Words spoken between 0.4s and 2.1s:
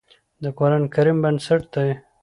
د قرآن کريم بنسټ دی